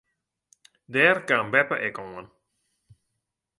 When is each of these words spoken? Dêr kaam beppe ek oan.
Dêr 0.93 1.17
kaam 1.27 1.47
beppe 1.53 1.75
ek 1.87 1.97
oan. 2.05 2.25